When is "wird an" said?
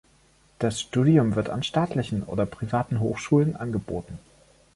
1.35-1.61